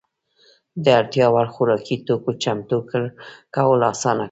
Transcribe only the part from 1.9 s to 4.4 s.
توکو چمتو کول اسانه کول.